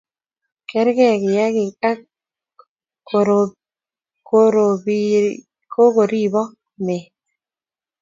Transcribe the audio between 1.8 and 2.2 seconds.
ak